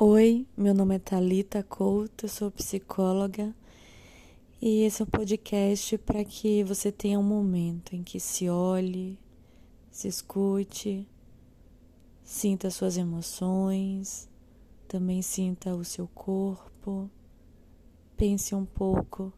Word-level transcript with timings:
Oi, 0.00 0.46
meu 0.56 0.72
nome 0.72 0.94
é 0.94 0.98
Talita 1.00 1.60
Couto, 1.60 2.26
eu 2.26 2.28
sou 2.28 2.52
psicóloga 2.52 3.52
e 4.62 4.82
esse 4.82 5.02
é 5.02 5.04
um 5.04 5.08
podcast 5.08 5.98
para 5.98 6.24
que 6.24 6.62
você 6.62 6.92
tenha 6.92 7.18
um 7.18 7.22
momento 7.24 7.96
em 7.96 8.04
que 8.04 8.20
se 8.20 8.48
olhe, 8.48 9.18
se 9.90 10.06
escute, 10.06 11.04
sinta 12.22 12.70
suas 12.70 12.96
emoções, 12.96 14.28
também 14.86 15.20
sinta 15.20 15.74
o 15.74 15.84
seu 15.84 16.06
corpo, 16.06 17.10
pense 18.16 18.54
um 18.54 18.64
pouco 18.64 19.32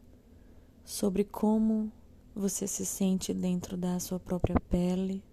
sobre 0.85 1.23
como 1.23 1.91
você 2.35 2.67
se 2.67 2.85
sente 2.85 3.33
dentro 3.33 3.75
da 3.75 3.99
sua 3.99 4.19
própria 4.19 4.59
pele 4.69 5.23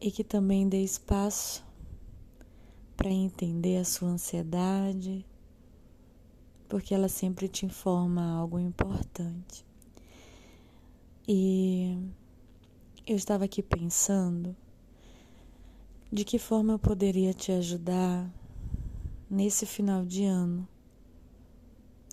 e 0.00 0.10
que 0.10 0.24
também 0.24 0.66
dê 0.66 0.82
espaço 0.82 1.65
para 2.96 3.10
entender 3.10 3.76
a 3.76 3.84
sua 3.84 4.08
ansiedade, 4.08 5.24
porque 6.68 6.94
ela 6.94 7.08
sempre 7.08 7.48
te 7.48 7.66
informa 7.66 8.32
algo 8.32 8.58
importante. 8.58 9.64
E 11.28 11.98
eu 13.06 13.16
estava 13.16 13.44
aqui 13.44 13.62
pensando 13.62 14.56
de 16.10 16.24
que 16.24 16.38
forma 16.38 16.72
eu 16.72 16.78
poderia 16.78 17.34
te 17.34 17.52
ajudar 17.52 18.30
nesse 19.28 19.66
final 19.66 20.04
de 20.04 20.24
ano. 20.24 20.66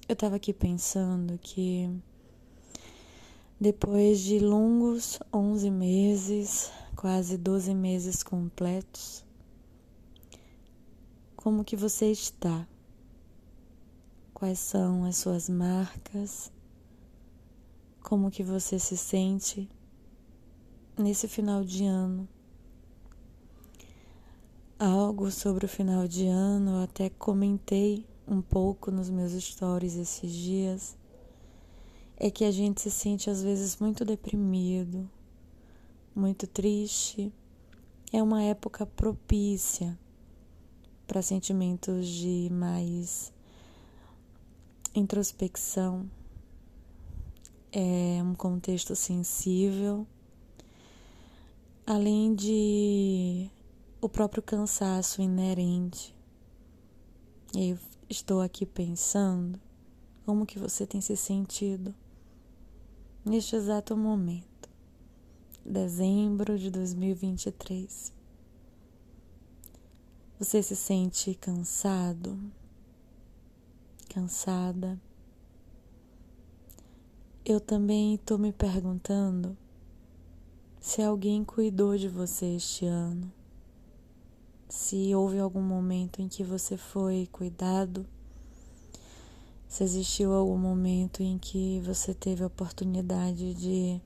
Eu 0.07 0.13
estava 0.13 0.35
aqui 0.35 0.51
pensando 0.51 1.37
que 1.37 1.89
depois 3.59 4.19
de 4.19 4.39
longos 4.39 5.19
11 5.31 5.71
meses, 5.71 6.71
quase 6.95 7.37
12 7.37 7.73
meses 7.73 8.21
completos, 8.21 9.22
como 11.43 11.65
que 11.65 11.75
você 11.75 12.09
está? 12.09 12.65
Quais 14.33 14.59
são 14.59 15.03
as 15.03 15.17
suas 15.17 15.49
marcas? 15.49 16.49
Como 18.01 18.31
que 18.31 18.41
você 18.41 18.79
se 18.79 18.95
sente 18.95 19.69
nesse 20.97 21.27
final 21.27 21.61
de 21.61 21.83
ano? 21.83 22.29
Algo 24.79 25.29
sobre 25.31 25.65
o 25.65 25.67
final 25.67 26.07
de 26.07 26.27
ano, 26.27 26.77
eu 26.77 26.83
até 26.83 27.09
comentei 27.09 28.07
um 28.25 28.41
pouco 28.41 28.89
nos 28.89 29.09
meus 29.09 29.33
stories 29.33 29.95
esses 29.95 30.31
dias, 30.31 30.97
é 32.15 32.31
que 32.31 32.45
a 32.45 32.51
gente 32.51 32.79
se 32.79 32.89
sente 32.89 33.29
às 33.29 33.43
vezes 33.43 33.75
muito 33.81 34.05
deprimido, 34.05 35.11
muito 36.15 36.47
triste. 36.47 37.33
É 38.13 38.23
uma 38.23 38.41
época 38.43 38.85
propícia 38.85 39.99
para 41.13 41.21
sentimentos 41.21 42.07
de 42.07 42.49
mais 42.51 43.31
introspecção. 44.95 46.09
É 47.71 48.19
um 48.23 48.33
contexto 48.33 48.95
sensível, 48.95 50.07
além 51.85 52.33
de 52.33 53.47
o 54.01 54.09
próprio 54.09 54.41
cansaço 54.41 55.21
inerente. 55.21 56.15
Eu 57.55 57.77
estou 58.09 58.41
aqui 58.41 58.65
pensando 58.65 59.59
como 60.25 60.47
que 60.47 60.57
você 60.57 60.87
tem 60.87 60.99
se 60.99 61.15
sentido 61.15 61.93
neste 63.23 63.55
exato 63.55 63.95
momento, 63.95 64.67
dezembro 65.63 66.57
de 66.57 66.71
2023. 66.71 68.22
Você 70.39 70.63
se 70.63 70.75
sente 70.75 71.35
cansado, 71.35 72.37
cansada? 74.09 74.99
Eu 77.45 77.59
também 77.59 78.15
estou 78.15 78.39
me 78.39 78.51
perguntando 78.51 79.55
se 80.81 81.01
alguém 81.03 81.45
cuidou 81.45 81.97
de 81.97 82.09
você 82.09 82.55
este 82.55 82.85
ano, 82.85 83.31
se 84.67 85.13
houve 85.13 85.37
algum 85.37 85.61
momento 85.61 86.19
em 86.19 86.27
que 86.27 86.43
você 86.43 86.77
foi 86.77 87.29
cuidado, 87.31 88.05
se 89.67 89.83
existiu 89.83 90.33
algum 90.33 90.57
momento 90.57 91.21
em 91.21 91.37
que 91.37 91.79
você 91.85 92.13
teve 92.13 92.43
a 92.43 92.47
oportunidade 92.47 93.53
de 93.53 94.01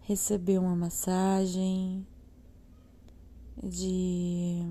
receber 0.00 0.58
uma 0.58 0.74
massagem, 0.74 2.06
de 3.62 4.64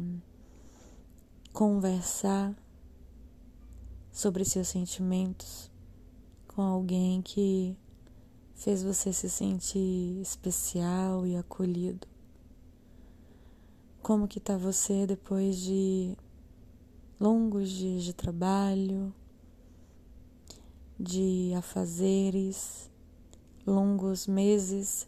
conversar 1.55 2.53
sobre 4.11 4.43
seus 4.43 4.67
sentimentos 4.67 5.71
com 6.49 6.61
alguém 6.61 7.21
que 7.21 7.77
fez 8.55 8.83
você 8.83 9.13
se 9.13 9.29
sentir 9.29 10.19
especial 10.19 11.25
e 11.25 11.37
acolhido. 11.37 12.05
Como 14.03 14.27
que 14.27 14.37
tá 14.37 14.57
você 14.57 15.07
depois 15.07 15.55
de 15.55 16.17
longos 17.17 17.69
dias 17.69 18.03
de 18.03 18.13
trabalho, 18.13 19.15
de 20.99 21.53
afazeres, 21.55 22.91
longos 23.65 24.27
meses 24.27 25.07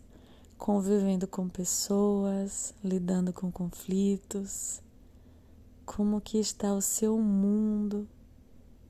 convivendo 0.58 1.28
com 1.28 1.50
pessoas, 1.50 2.74
lidando 2.82 3.34
com 3.34 3.52
conflitos, 3.52 4.82
como 5.88 6.20
que 6.20 6.38
está 6.38 6.74
o 6.74 6.82
seu 6.82 7.18
mundo 7.18 8.06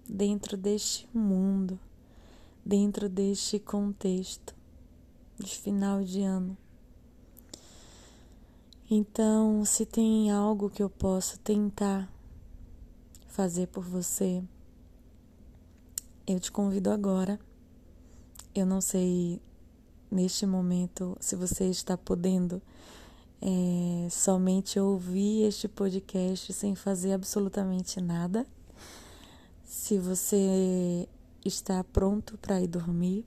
dentro 0.10 0.58
deste 0.58 1.08
mundo, 1.14 1.80
dentro 2.66 3.08
deste 3.08 3.60
contexto 3.60 4.56
de 5.38 5.56
final 5.56 6.04
de 6.04 6.24
ano. 6.24 6.58
Então, 8.90 9.64
se 9.64 9.86
tem 9.86 10.32
algo 10.32 10.72
que 10.72 10.82
eu 10.82 10.90
posso 10.90 11.38
tentar 11.40 12.12
fazer 13.28 13.68
por 13.68 13.84
você, 13.84 14.44
eu 16.26 16.40
te 16.40 16.52
convido 16.52 16.90
agora. 16.90 17.40
Eu 18.56 18.66
não 18.66 18.82
sei 18.82 19.40
neste 20.10 20.48
momento 20.48 21.16
se 21.20 21.36
você 21.36 21.70
está 21.70 21.96
podendo 21.96 22.60
é, 23.42 24.08
somente 24.10 24.80
ouvir 24.80 25.44
este 25.44 25.68
podcast 25.68 26.52
sem 26.54 26.76
fazer 26.76 27.14
absolutamente 27.14 28.02
nada. 28.02 28.46
Se 29.64 29.98
você 30.00 31.08
está 31.46 31.84
pronto 31.84 32.38
para 32.38 32.62
ir 32.62 32.68
dormir, 32.68 33.26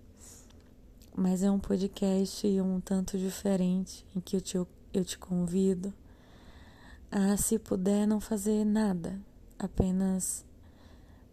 mas 1.17 1.43
é 1.43 1.51
um 1.51 1.59
podcast 1.59 2.47
um 2.61 2.81
tanto 2.81 3.19
diferente 3.19 4.07
em 4.15 4.21
que 4.21 4.37
eu 4.37 4.41
te, 4.41 4.57
eu 4.57 5.05
te 5.05 5.19
convido 5.19 5.93
a, 7.11 7.37
se 7.37 7.59
puder, 7.59 8.07
não 8.07 8.21
fazer 8.21 8.65
nada, 8.65 9.21
apenas 9.59 10.45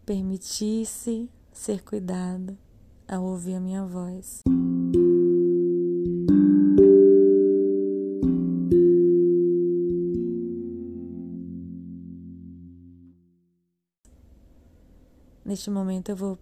permitir-se 0.04 1.30
ser 1.52 1.82
cuidado 1.82 2.56
ao 3.06 3.24
ouvir 3.24 3.54
a 3.54 3.60
minha 3.60 3.84
voz. 3.84 4.42
Neste 15.48 15.70
momento 15.70 16.10
eu 16.10 16.16
vou 16.16 16.38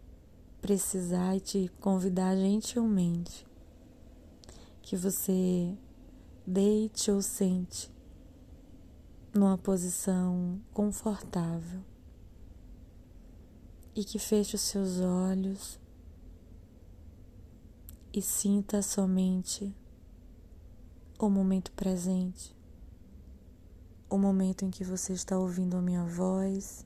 precisar 0.60 1.36
e 1.36 1.40
te 1.40 1.72
convidar 1.80 2.34
gentilmente 2.34 3.46
que 4.82 4.96
você 4.96 5.78
deite 6.44 7.08
ou 7.12 7.22
sente 7.22 7.88
numa 9.32 9.56
posição 9.56 10.60
confortável 10.74 11.84
e 13.94 14.02
que 14.02 14.18
feche 14.18 14.56
os 14.56 14.62
seus 14.62 14.98
olhos 14.98 15.78
e 18.12 18.20
sinta 18.20 18.82
somente 18.82 19.72
o 21.16 21.30
momento 21.30 21.70
presente, 21.70 22.56
o 24.10 24.18
momento 24.18 24.64
em 24.64 24.70
que 24.72 24.82
você 24.82 25.12
está 25.12 25.38
ouvindo 25.38 25.76
a 25.76 25.80
minha 25.80 26.04
voz 26.04 26.84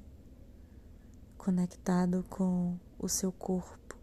conectado 1.40 2.22
com 2.28 2.78
o 2.98 3.08
seu 3.08 3.32
corpo. 3.32 3.96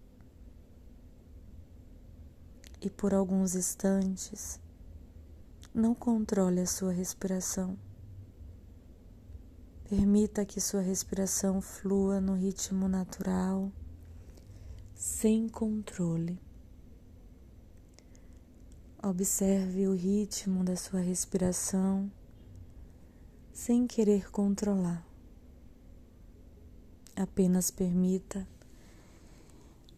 E 2.82 2.90
por 2.90 3.14
alguns 3.14 3.54
instantes, 3.54 4.60
não 5.72 5.94
controle 5.94 6.62
a 6.62 6.66
sua 6.66 6.92
respiração. 6.92 7.78
Permita 9.88 10.44
que 10.46 10.60
sua 10.60 10.82
respiração 10.82 11.62
flua 11.62 12.20
no 12.20 12.34
ritmo 12.34 12.88
natural, 12.88 13.72
sem 14.96 15.48
controle. 15.48 16.42
Observe 19.04 19.88
o 19.88 19.94
ritmo 19.94 20.64
da 20.64 20.76
sua 20.76 21.02
respiração 21.02 22.12
sem 23.54 23.86
querer 23.86 24.32
controlar. 24.32 25.06
Apenas 27.18 27.72
permita 27.72 28.48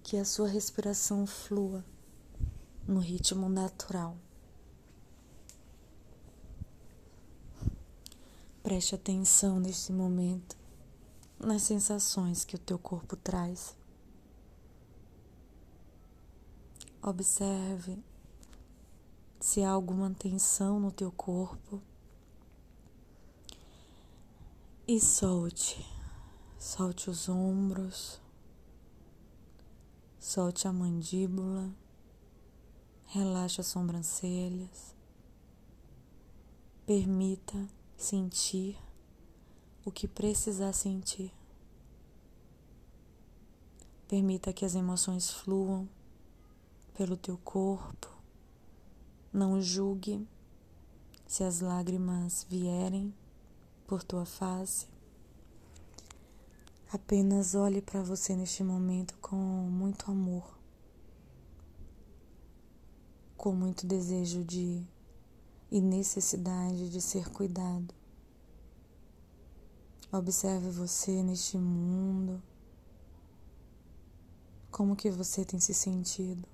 que 0.01 0.15
a 0.15 0.23
sua 0.23 0.47
respiração 0.47 1.27
flua 1.27 1.83
no 2.87 3.01
ritmo 3.01 3.49
natural. 3.49 4.15
Preste 8.63 8.95
atenção 8.95 9.59
neste 9.59 9.91
momento 9.91 10.55
nas 11.37 11.63
sensações 11.63 12.45
que 12.45 12.55
o 12.55 12.59
teu 12.59 12.79
corpo 12.79 13.17
traz. 13.17 13.75
Observe 17.01 18.01
se 19.41 19.61
há 19.61 19.71
alguma 19.71 20.09
tensão 20.11 20.79
no 20.79 20.89
teu 20.89 21.11
corpo 21.11 21.81
e 24.87 25.01
solte. 25.01 25.98
Solte 26.61 27.09
os 27.09 27.29
ombros, 27.29 28.19
solte 30.19 30.67
a 30.67 30.73
mandíbula, 30.73 31.73
relaxe 33.05 33.61
as 33.61 33.67
sobrancelhas. 33.67 34.93
Permita 36.85 37.65
sentir 37.95 38.77
o 39.85 39.91
que 39.91 40.05
precisar 40.05 40.73
sentir. 40.73 41.31
Permita 44.05 44.51
que 44.51 44.65
as 44.65 44.75
emoções 44.75 45.31
fluam 45.31 45.87
pelo 46.93 47.15
teu 47.15 47.37
corpo. 47.37 48.13
Não 49.31 49.61
julgue 49.61 50.27
se 51.25 51.41
as 51.41 51.61
lágrimas 51.61 52.45
vierem 52.49 53.15
por 53.87 54.03
tua 54.03 54.25
face. 54.25 54.98
Apenas 56.91 57.53
olhe 57.53 57.83
para 57.83 58.01
você 58.01 58.35
neste 58.35 58.63
momento 58.63 59.15
com 59.19 59.35
muito 59.35 60.09
amor, 60.09 60.57
com 63.37 63.53
muito 63.53 63.85
desejo 63.85 64.43
de 64.43 64.83
e 65.71 65.79
necessidade 65.79 66.89
de 66.89 66.99
ser 66.99 67.29
cuidado. 67.29 67.93
Observe 70.11 70.71
você 70.71 71.21
neste 71.21 71.59
mundo. 71.59 72.41
Como 74.71 74.95
que 74.95 75.11
você 75.11 75.45
tem 75.45 75.59
se 75.59 75.75
sentido? 75.75 76.47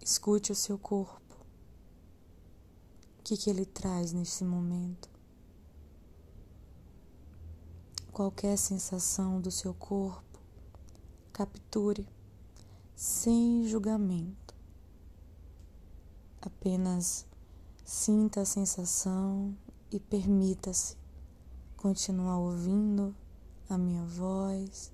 Escute 0.00 0.50
o 0.50 0.54
seu 0.54 0.78
corpo. 0.78 1.36
O 3.18 3.22
que, 3.22 3.36
que 3.36 3.50
ele 3.50 3.66
traz 3.66 4.12
neste 4.12 4.44
momento? 4.44 5.09
Qualquer 8.12 8.58
sensação 8.58 9.40
do 9.40 9.52
seu 9.52 9.72
corpo, 9.72 10.40
capture 11.32 12.06
sem 12.94 13.64
julgamento. 13.64 14.54
Apenas 16.42 17.24
sinta 17.84 18.40
a 18.40 18.44
sensação 18.44 19.56
e 19.92 20.00
permita-se 20.00 20.96
continuar 21.76 22.38
ouvindo 22.38 23.14
a 23.68 23.78
minha 23.78 24.04
voz. 24.04 24.92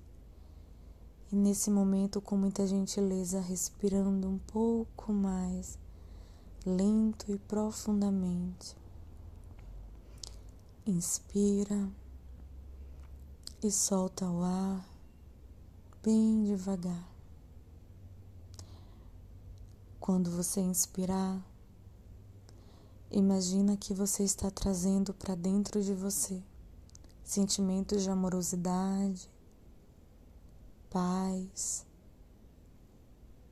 E 1.31 1.35
nesse 1.35 1.71
momento, 1.71 2.21
com 2.21 2.37
muita 2.37 2.67
gentileza, 2.67 3.41
respirando 3.41 4.29
um 4.29 4.37
pouco 4.37 5.11
mais 5.11 5.77
lento 6.63 7.31
e 7.31 7.39
profundamente. 7.39 8.77
Inspira 10.85 11.89
e 13.63 13.71
solta 13.71 14.25
o 14.25 14.43
ar 14.43 14.87
bem 16.03 16.43
devagar. 16.43 17.07
Quando 19.99 20.31
você 20.31 20.61
inspirar, 20.61 21.43
Imagina 23.09 23.77
que 23.77 23.93
você 23.93 24.23
está 24.23 24.51
trazendo 24.51 25.13
para 25.13 25.33
dentro 25.33 25.81
de 25.81 25.93
você 25.93 26.43
sentimentos 27.23 28.03
de 28.03 28.09
amorosidade, 28.09 29.29
paz, 30.89 31.85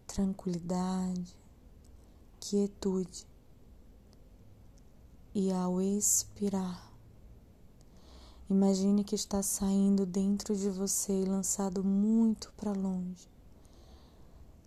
tranquilidade, 0.06 1.38
quietude. 2.42 3.26
E 5.34 5.52
ao 5.52 5.82
expirar, 5.82 6.94
imagine 8.50 9.04
que 9.04 9.16
está 9.16 9.42
saindo 9.42 10.06
dentro 10.06 10.56
de 10.56 10.70
você 10.70 11.22
e 11.22 11.26
lançado 11.26 11.84
muito 11.84 12.52
para 12.58 12.72
longe 12.72 13.36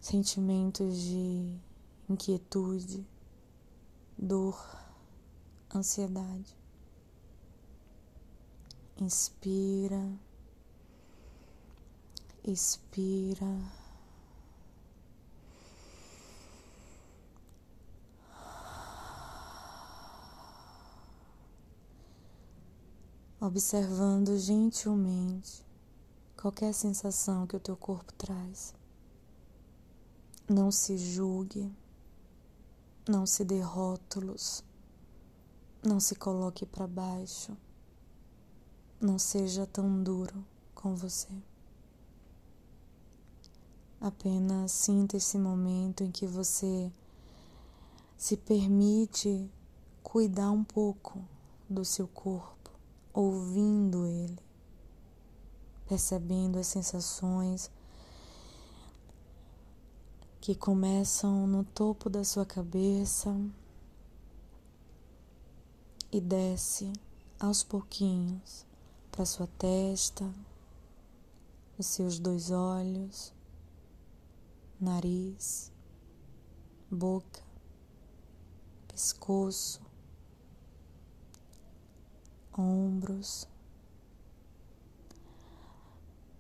sentimentos 0.01 0.97
de 1.03 1.59
inquietude, 2.09 3.07
dor, 4.17 4.59
ansiedade. 5.75 6.57
Inspira, 8.97 10.11
expira. 12.45 13.88
Observando 23.41 24.37
gentilmente 24.37 25.65
qualquer 26.37 26.75
sensação 26.75 27.47
que 27.47 27.55
o 27.55 27.61
teu 27.61 27.77
corpo 27.77 28.13
traz. 28.15 28.75
Não 30.49 30.73
se 30.73 30.99
julgue. 30.99 31.73
Não 33.09 33.25
se 33.27 33.45
dê 33.45 33.61
rótulos. 33.61 34.65
Não 35.85 36.01
se 36.01 36.17
coloque 36.17 36.67
para 36.67 36.89
baixo. 36.89 37.57
Não 39.01 39.21
seja 39.21 39.65
tão 39.67 40.03
duro 40.03 40.45
com 40.75 40.97
você. 40.97 41.29
Apenas 44.01 44.73
sinta 44.73 45.17
esse 45.17 45.39
momento 45.39 46.03
em 46.03 46.11
que 46.11 46.27
você 46.27 46.93
se 48.17 48.37
permite 48.37 49.49
cuidar 50.03 50.51
um 50.51 50.65
pouco 50.65 51.25
do 51.69 51.85
seu 51.85 52.09
corpo, 52.09 52.58
ouvindo 53.19 54.07
ele, 54.07 54.39
percebendo 55.89 56.57
as 56.57 56.69
sensações 56.69 57.69
que 60.41 60.55
começam 60.55 61.45
no 61.45 61.65
topo 61.65 62.09
da 62.09 62.23
sua 62.23 62.47
cabeça 62.47 63.37
e 66.13 66.21
desce 66.21 66.93
aos 67.41 67.65
pouquinhos 67.65 68.65
para 69.11 69.27
sua 69.27 69.49
testa, 69.59 70.33
os 71.77 71.87
seus 71.87 72.21
dois 72.21 72.53
olhos, 72.53 73.35
nariz, 74.81 75.73
boca, 76.89 77.43
pescoço, 78.87 79.88
ombros, 82.59 83.49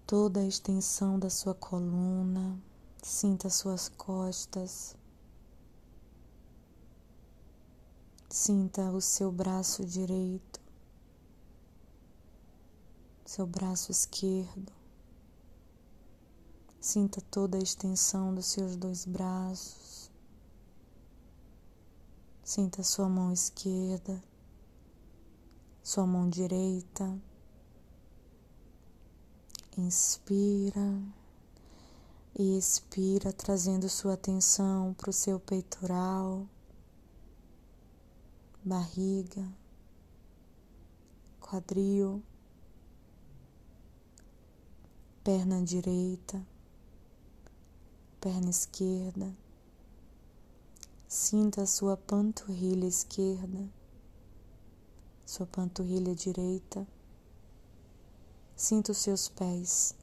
toda 0.06 0.40
a 0.40 0.46
extensão 0.46 1.18
da 1.18 1.30
sua 1.30 1.54
coluna 1.54 2.60
Sinta 3.02 3.48
suas 3.48 3.88
costas. 3.88 4.94
Sinta 8.28 8.90
o 8.90 9.00
seu 9.00 9.32
braço 9.32 9.84
direito, 9.84 10.60
seu 13.24 13.46
braço 13.46 13.90
esquerdo. 13.90 14.72
Sinta 16.80 17.20
toda 17.30 17.56
a 17.56 17.62
extensão 17.62 18.34
dos 18.34 18.46
seus 18.46 18.76
dois 18.76 19.04
braços. 19.06 20.10
Sinta 22.44 22.82
sua 22.82 23.08
mão 23.08 23.32
esquerda, 23.32 24.22
sua 25.88 26.06
mão 26.06 26.28
direita. 26.28 27.18
Inspira 29.74 31.02
e 32.38 32.58
expira, 32.58 33.32
trazendo 33.32 33.88
sua 33.88 34.12
atenção 34.12 34.92
para 34.92 35.08
o 35.08 35.12
seu 35.14 35.40
peitoral, 35.40 36.46
barriga, 38.62 39.50
quadril, 41.40 42.22
perna 45.24 45.62
direita, 45.62 46.46
perna 48.20 48.50
esquerda. 48.50 49.34
Sinta 51.08 51.62
a 51.62 51.66
sua 51.66 51.96
panturrilha 51.96 52.86
esquerda, 52.86 53.77
sua 55.28 55.46
panturrilha 55.46 56.14
direita, 56.14 56.86
Sinta 58.56 58.92
os 58.92 58.98
seus 58.98 59.28
pés, 59.28 59.94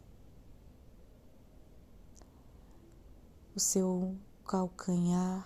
o 3.55 3.59
seu 3.59 4.15
calcanhar, 4.45 5.43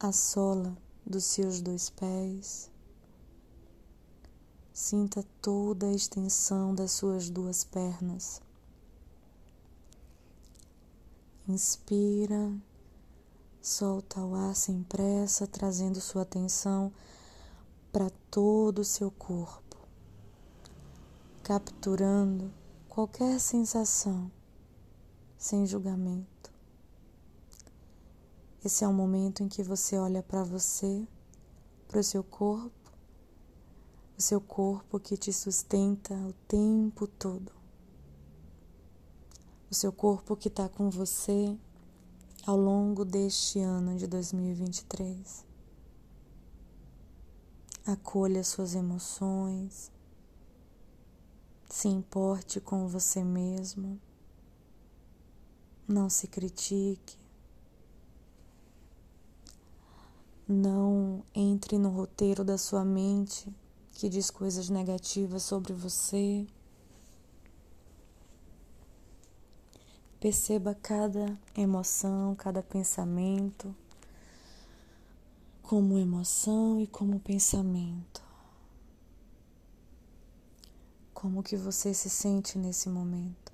a 0.00 0.10
sola 0.10 0.74
dos 1.04 1.24
seus 1.24 1.60
dois 1.60 1.90
pés. 1.90 2.70
Sinta 4.72 5.22
toda 5.42 5.86
a 5.86 5.92
extensão 5.92 6.74
das 6.74 6.92
suas 6.92 7.28
duas 7.28 7.62
pernas. 7.62 8.40
Inspira, 11.46 12.52
solta 13.60 14.18
o 14.24 14.34
ar 14.34 14.56
sem 14.56 14.82
pressa, 14.82 15.46
trazendo 15.46 16.00
sua 16.00 16.22
atenção 16.22 16.90
para 17.92 18.08
todo 18.30 18.78
o 18.78 18.84
seu 18.84 19.10
corpo, 19.10 19.76
capturando 21.42 22.50
qualquer 22.88 23.38
sensação, 23.38 24.32
sem 25.36 25.66
julgamento. 25.66 26.50
Esse 28.64 28.82
é 28.82 28.88
o 28.88 28.94
momento 28.94 29.42
em 29.42 29.48
que 29.48 29.62
você 29.62 29.98
olha 29.98 30.22
para 30.22 30.42
você, 30.42 31.06
para 31.86 32.00
o 32.00 32.04
seu 32.04 32.24
corpo, 32.24 32.70
o 34.16 34.22
seu 34.22 34.40
corpo 34.40 34.98
que 34.98 35.18
te 35.18 35.30
sustenta 35.30 36.14
o 36.14 36.32
tempo 36.48 37.06
todo, 37.06 37.52
o 39.70 39.74
seu 39.74 39.92
corpo 39.92 40.34
que 40.34 40.48
está 40.48 40.66
com 40.66 40.88
você 40.88 41.54
ao 42.46 42.56
longo 42.56 43.04
deste 43.04 43.58
ano 43.58 43.96
de 43.96 44.06
2023. 44.06 45.51
Acolha 47.84 48.44
suas 48.44 48.76
emoções, 48.76 49.90
se 51.68 51.88
importe 51.88 52.60
com 52.60 52.86
você 52.86 53.24
mesmo, 53.24 54.00
não 55.88 56.08
se 56.08 56.28
critique, 56.28 57.18
não 60.46 61.24
entre 61.34 61.76
no 61.76 61.88
roteiro 61.88 62.44
da 62.44 62.56
sua 62.56 62.84
mente 62.84 63.52
que 63.90 64.08
diz 64.08 64.30
coisas 64.30 64.68
negativas 64.68 65.42
sobre 65.42 65.72
você. 65.72 66.46
Perceba 70.20 70.72
cada 70.72 71.36
emoção, 71.56 72.36
cada 72.36 72.62
pensamento 72.62 73.74
como 75.62 75.96
emoção 75.96 76.80
e 76.80 76.86
como 76.86 77.20
pensamento. 77.20 78.22
Como 81.14 81.42
que 81.42 81.56
você 81.56 81.94
se 81.94 82.10
sente 82.10 82.58
nesse 82.58 82.88
momento? 82.88 83.52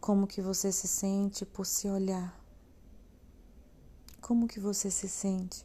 Como 0.00 0.26
que 0.26 0.42
você 0.42 0.70
se 0.70 0.86
sente 0.86 1.46
por 1.46 1.64
se 1.64 1.88
olhar? 1.88 2.38
Como 4.20 4.46
que 4.46 4.60
você 4.60 4.90
se 4.90 5.08
sente 5.08 5.64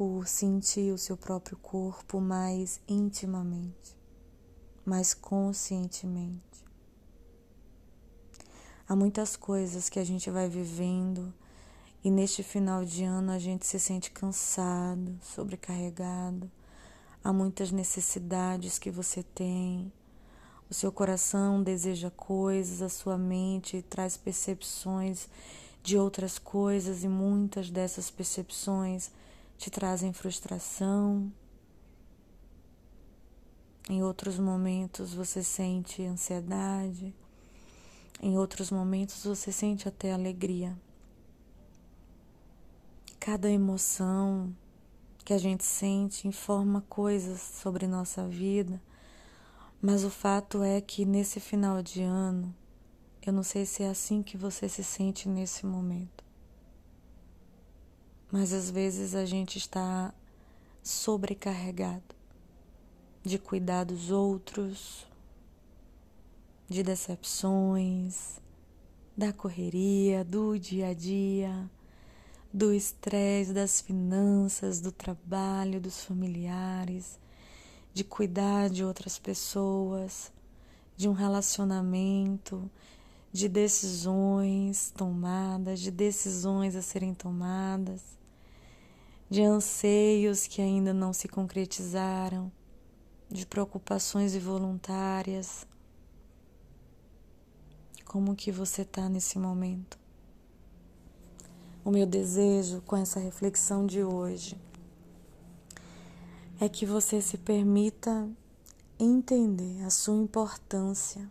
por 0.00 0.26
sentir 0.26 0.94
o 0.94 0.96
seu 0.96 1.14
próprio 1.14 1.58
corpo 1.58 2.22
mais 2.22 2.80
intimamente, 2.88 3.94
mais 4.82 5.12
conscientemente. 5.12 6.64
Há 8.88 8.96
muitas 8.96 9.36
coisas 9.36 9.90
que 9.90 9.98
a 9.98 10.04
gente 10.04 10.30
vai 10.30 10.48
vivendo 10.48 11.34
e 12.02 12.10
neste 12.10 12.42
final 12.42 12.82
de 12.82 13.04
ano 13.04 13.30
a 13.30 13.38
gente 13.38 13.66
se 13.66 13.78
sente 13.78 14.10
cansado, 14.10 15.18
sobrecarregado. 15.20 16.50
Há 17.22 17.30
muitas 17.30 17.70
necessidades 17.70 18.78
que 18.78 18.90
você 18.90 19.22
tem. 19.22 19.92
O 20.70 20.72
seu 20.72 20.90
coração 20.90 21.62
deseja 21.62 22.10
coisas, 22.10 22.80
a 22.80 22.88
sua 22.88 23.18
mente 23.18 23.82
traz 23.82 24.16
percepções 24.16 25.28
de 25.82 25.98
outras 25.98 26.38
coisas 26.38 27.04
e 27.04 27.08
muitas 27.08 27.68
dessas 27.68 28.10
percepções 28.10 29.10
te 29.60 29.70
trazem 29.70 30.10
frustração. 30.10 31.30
Em 33.90 34.02
outros 34.02 34.38
momentos 34.38 35.12
você 35.12 35.42
sente 35.42 36.02
ansiedade. 36.02 37.14
Em 38.22 38.38
outros 38.38 38.70
momentos 38.70 39.22
você 39.22 39.52
sente 39.52 39.86
até 39.86 40.14
alegria. 40.14 40.74
Cada 43.18 43.50
emoção 43.50 44.56
que 45.26 45.34
a 45.34 45.38
gente 45.38 45.62
sente 45.62 46.26
informa 46.26 46.80
coisas 46.88 47.42
sobre 47.42 47.86
nossa 47.86 48.26
vida, 48.26 48.80
mas 49.82 50.04
o 50.04 50.10
fato 50.10 50.62
é 50.62 50.80
que 50.80 51.04
nesse 51.04 51.38
final 51.38 51.82
de 51.82 52.00
ano, 52.00 52.54
eu 53.26 53.30
não 53.30 53.42
sei 53.42 53.66
se 53.66 53.82
é 53.82 53.90
assim 53.90 54.22
que 54.22 54.38
você 54.38 54.70
se 54.70 54.82
sente 54.82 55.28
nesse 55.28 55.66
momento. 55.66 56.29
Mas 58.32 58.52
às 58.52 58.70
vezes 58.70 59.16
a 59.16 59.24
gente 59.24 59.58
está 59.58 60.14
sobrecarregado 60.84 62.14
de 63.24 63.38
cuidar 63.38 63.82
dos 63.82 64.12
outros, 64.12 65.04
de 66.68 66.84
decepções, 66.84 68.40
da 69.16 69.32
correria, 69.32 70.24
do 70.24 70.56
dia 70.56 70.90
a 70.90 70.94
dia, 70.94 71.68
do 72.54 72.72
estresse, 72.72 73.52
das 73.52 73.80
finanças, 73.80 74.80
do 74.80 74.92
trabalho, 74.92 75.80
dos 75.80 76.04
familiares, 76.04 77.18
de 77.92 78.04
cuidar 78.04 78.70
de 78.70 78.84
outras 78.84 79.18
pessoas, 79.18 80.32
de 80.96 81.08
um 81.08 81.12
relacionamento, 81.12 82.70
de 83.32 83.48
decisões 83.48 84.92
tomadas, 84.96 85.80
de 85.80 85.90
decisões 85.90 86.76
a 86.76 86.82
serem 86.82 87.12
tomadas 87.12 88.19
de 89.30 89.42
anseios 89.42 90.48
que 90.48 90.60
ainda 90.60 90.92
não 90.92 91.12
se 91.12 91.28
concretizaram, 91.28 92.50
de 93.28 93.46
preocupações 93.46 94.34
involuntárias. 94.34 95.64
Como 98.04 98.34
que 98.34 98.50
você 98.50 98.82
está 98.82 99.08
nesse 99.08 99.38
momento? 99.38 99.96
O 101.84 101.92
meu 101.92 102.04
desejo 102.04 102.82
com 102.82 102.96
essa 102.96 103.20
reflexão 103.20 103.86
de 103.86 104.02
hoje 104.02 104.60
é 106.60 106.68
que 106.68 106.84
você 106.84 107.22
se 107.22 107.38
permita 107.38 108.28
entender 108.98 109.84
a 109.84 109.90
sua 109.90 110.16
importância. 110.16 111.30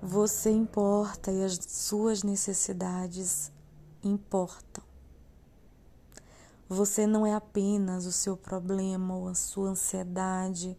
Você 0.00 0.50
importa 0.50 1.30
e 1.30 1.44
as 1.44 1.58
suas 1.62 2.22
necessidades 2.22 3.52
importam. 4.02 4.91
Você 6.72 7.06
não 7.06 7.26
é 7.26 7.34
apenas 7.34 8.06
o 8.06 8.12
seu 8.12 8.34
problema 8.34 9.14
ou 9.14 9.28
a 9.28 9.34
sua 9.34 9.68
ansiedade 9.68 10.74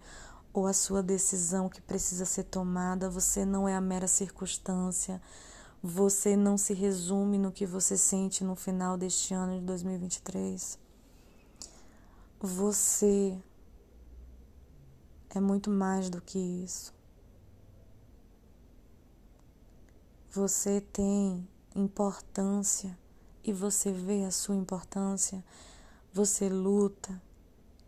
ou 0.51 0.65
a 0.65 0.73
sua 0.73 1.03
decisão 1.03 1.69
que 1.69 1.79
precisa 1.79 2.25
ser 2.25 2.45
tomada, 2.45 3.11
você 3.11 3.45
não 3.45 3.69
é 3.69 3.75
a 3.75 3.81
mera 3.81 4.07
circunstância. 4.07 5.21
Você 5.83 6.35
não 6.35 6.57
se 6.57 6.73
resume 6.73 7.37
no 7.37 7.51
que 7.51 7.63
você 7.63 7.95
sente 7.95 8.43
no 8.43 8.55
final 8.55 8.97
deste 8.97 9.35
ano 9.35 9.59
de 9.59 9.65
2023. 9.65 10.79
Você 12.41 13.37
é 15.29 15.39
muito 15.39 15.69
mais 15.69 16.09
do 16.09 16.19
que 16.19 16.39
isso. 16.39 16.91
Você 20.31 20.81
tem 20.81 21.47
importância 21.75 22.97
e 23.43 23.53
você 23.53 23.91
vê 23.91 24.23
a 24.23 24.31
sua 24.31 24.55
importância 24.55 25.43
você 26.13 26.47
luta 26.47 27.19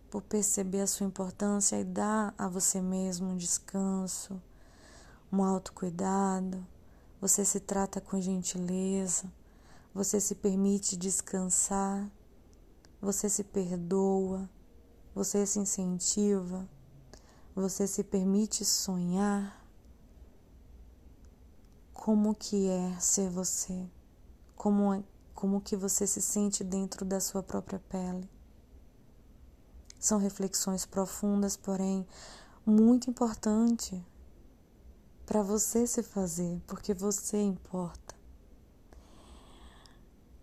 por 0.10 0.24
perceber 0.24 0.82
a 0.82 0.88
sua 0.88 1.05
importância 1.05 1.79
e 1.79 1.84
dar 1.84 2.34
a 2.36 2.48
você 2.48 2.82
mesmo 2.82 3.29
um 3.29 3.38
descanso, 3.38 4.41
um 5.32 5.44
autocuidado. 5.44 6.65
Você 7.22 7.46
se 7.46 7.60
trata 7.60 8.01
com 8.01 8.20
gentileza, 8.20 9.32
você 9.94 10.20
se 10.20 10.34
permite 10.34 10.98
descansar, 10.98 12.10
você 13.00 13.29
se 13.29 13.44
perdoa, 13.44 14.50
você 15.13 15.46
se 15.46 15.60
incentiva, 15.60 16.67
você 17.55 17.86
se 17.86 18.03
permite 18.03 18.65
sonhar. 18.65 19.63
Como 21.94 22.34
que 22.34 22.70
é 22.70 23.00
ser 23.00 23.29
você? 23.29 23.88
Como 24.55 24.91
é 24.91 25.03
como 25.35 25.59
que 25.59 25.75
você 25.75 26.07
se 26.07 26.21
sente 26.21 26.63
dentro 26.63 27.03
da 27.03 27.19
sua 27.19 27.43
própria 27.43 27.77
pele. 27.89 28.27
São 29.99 30.17
reflexões 30.17 30.85
profundas, 30.85 31.57
porém 31.57 32.07
muito 32.65 33.09
importante 33.09 34.03
para 35.25 35.43
você 35.43 35.85
se 35.85 36.01
fazer, 36.01 36.61
porque 36.65 36.93
você 36.93 37.41
importa. 37.41 38.15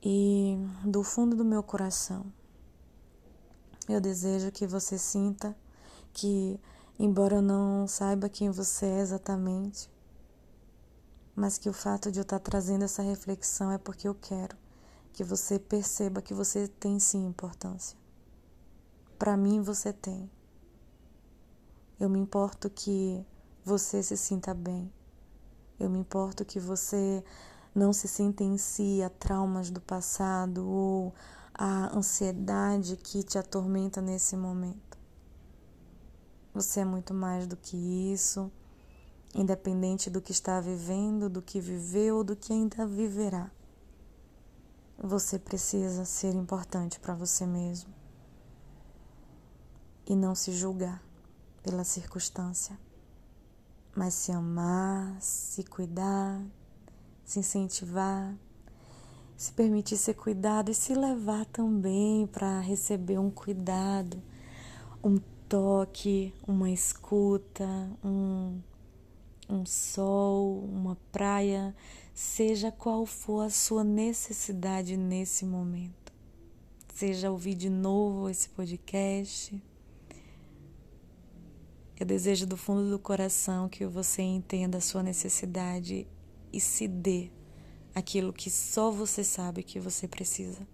E 0.03 0.59
do 0.85 1.03
fundo 1.03 1.35
do 1.35 1.45
meu 1.45 1.63
coração, 1.63 2.27
eu 3.89 4.01
desejo 4.01 4.53
que 4.53 4.67
você 4.67 4.99
sinta 4.99 5.57
que, 6.13 6.61
embora 6.99 7.37
eu 7.37 7.43
não 7.43 7.87
saiba 7.87 8.29
quem 8.29 8.51
você 8.51 8.87
é 8.87 9.01
exatamente, 9.01 9.89
mas 11.35 11.57
que 11.57 11.69
o 11.69 11.73
fato 11.73 12.13
de 12.13 12.19
eu 12.19 12.23
estar 12.23 12.41
trazendo 12.41 12.85
essa 12.85 13.03
reflexão 13.03 13.71
é 13.71 13.79
porque 13.79 14.07
eu 14.07 14.15
quero 14.15 14.57
que 15.13 15.23
você 15.23 15.59
perceba 15.59 16.23
que 16.23 16.33
você 16.33 16.67
tem 16.69 16.99
sim 16.99 17.27
importância. 17.27 17.99
Para 19.19 19.37
mim, 19.37 19.61
você 19.61 19.93
tem. 19.93 20.31
Eu 22.01 22.09
me 22.09 22.19
importo 22.19 22.69
que 22.69 23.25
você 23.65 24.03
se 24.03 24.17
sinta 24.17 24.53
bem. 24.53 24.93
Eu 25.79 25.89
me 25.89 25.99
importo 25.99 26.45
que 26.45 26.59
você 26.59 27.23
não 27.75 27.93
se 27.93 28.09
sentencia 28.09 29.07
a 29.07 29.11
traumas 29.11 29.71
do 29.71 29.81
passado 29.81 30.69
ou 30.69 31.15
a 31.55 31.97
ansiedade 31.97 32.97
que 32.97 33.23
te 33.23 33.39
atormenta 33.39 34.01
nesse 34.01 34.37
momento. 34.37 34.99
Você 36.55 36.81
é 36.81 36.85
muito 36.85 37.15
mais 37.15 37.47
do 37.47 37.57
que 37.57 37.77
isso, 38.13 38.51
independente 39.35 40.11
do 40.11 40.21
que 40.21 40.33
está 40.33 40.61
vivendo, 40.61 41.31
do 41.31 41.41
que 41.41 41.61
viveu 41.61 42.19
ou 42.19 42.25
do 42.25 42.37
que 42.37 42.53
ainda 42.53 42.87
viverá. 42.87 43.51
Você 45.05 45.37
precisa 45.37 46.05
ser 46.05 46.33
importante 46.33 47.01
para 47.01 47.13
você 47.13 47.45
mesmo 47.45 47.93
e 50.07 50.15
não 50.15 50.33
se 50.33 50.53
julgar 50.53 51.03
pela 51.61 51.83
circunstância, 51.83 52.79
mas 53.97 54.15
se 54.15 54.31
amar, 54.31 55.21
se 55.21 55.65
cuidar, 55.65 56.41
se 57.25 57.41
incentivar, 57.41 58.33
se 59.37 59.53
permitir 59.53 59.97
ser 59.97 60.15
cuidado 60.15 60.71
e 60.71 60.75
se 60.75 60.95
levar 60.95 61.47
também 61.47 62.25
para 62.29 62.61
receber 62.61 63.19
um 63.19 63.29
cuidado, 63.29 64.23
um 65.03 65.19
toque, 65.49 66.33
uma 66.47 66.71
escuta, 66.71 67.67
um, 68.05 68.61
um 69.49 69.67
sol, 69.67 70.61
uma 70.61 70.97
praia, 71.11 71.75
seja 72.13 72.71
qual 72.71 73.07
for 73.07 73.47
a 73.47 73.51
sua 73.51 73.83
necessidade 73.85 74.97
nesse 74.97 75.45
momento. 75.45 76.13
Seja 76.95 77.31
ouvir 77.31 77.55
de 77.55 77.71
novo 77.71 78.29
esse 78.29 78.49
podcast 78.49 79.61
eu 82.03 82.07
desejo 82.07 82.49
do 82.49 82.57
fundo 82.57 82.91
do 82.91 82.99
coração 82.99 83.69
que 83.69 83.87
você 83.87 84.23
entenda 84.23 84.79
a 84.79 84.81
sua 84.81 85.05
necessidade 85.05 86.05
e 86.53 86.61
se 86.61 86.89
dê 86.89 87.31
aquilo 87.95 88.33
que 88.33 88.51
só 88.51 88.91
você 88.91 89.23
sabe 89.23 89.63
que 89.63 89.79
você 89.79 90.09
precisa. 90.09 90.67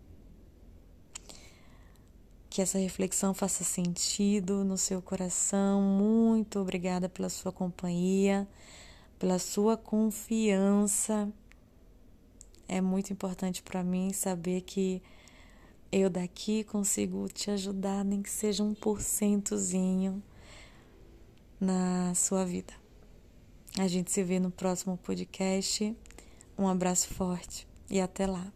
Que 2.48 2.62
essa 2.62 2.78
reflexão 2.78 3.34
faça 3.34 3.62
sentido 3.62 4.64
no 4.64 4.78
seu 4.78 5.02
coração. 5.02 5.82
Muito 5.82 6.60
obrigada 6.60 7.10
pela 7.10 7.28
sua 7.28 7.52
companhia, 7.52 8.48
pela 9.18 9.38
sua 9.38 9.76
confiança. 9.76 11.32
É 12.68 12.80
muito 12.80 13.12
importante 13.12 13.62
para 13.62 13.82
mim 13.82 14.12
saber 14.12 14.60
que 14.62 15.02
eu 15.90 16.10
daqui 16.10 16.64
consigo 16.64 17.26
te 17.28 17.50
ajudar, 17.50 18.04
nem 18.04 18.22
que 18.22 18.30
seja 18.30 18.62
um 18.62 18.74
porcentozinho 18.74 20.22
na 21.60 22.14
sua 22.14 22.44
vida. 22.44 22.72
A 23.78 23.88
gente 23.88 24.10
se 24.10 24.22
vê 24.22 24.38
no 24.38 24.50
próximo 24.50 24.96
podcast. 24.98 25.96
Um 26.58 26.68
abraço 26.68 27.08
forte 27.14 27.66
e 27.88 28.00
até 28.00 28.26
lá. 28.26 28.52